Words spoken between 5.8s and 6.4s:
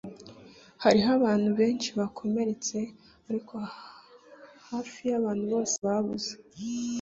babuze